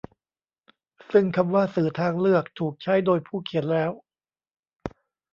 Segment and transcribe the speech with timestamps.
[1.11, 3.91] ซึ่งคำว่า 'สื่อทางเลือก' ถูกใช้โดยผู้เขียนแล้ว